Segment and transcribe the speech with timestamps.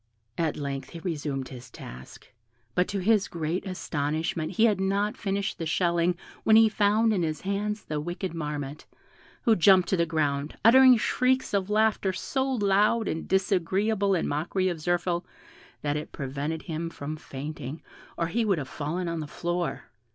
[0.35, 2.33] At length he resumed his task,
[2.73, 7.21] but to his great astonishment he had not finished the shelling when he found in
[7.21, 8.87] his hands the wicked Marmotte,
[9.43, 14.69] who jumped to the ground, uttering shrieks of laughter so loud and disagreeable in mockery
[14.69, 15.23] of Zirphil,
[15.83, 17.79] that it prevented him from fainting,
[18.17, 19.91] or he would have fallen on the floor.